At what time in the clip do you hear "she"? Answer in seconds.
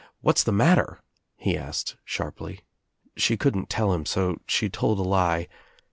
3.17-3.37, 4.47-4.67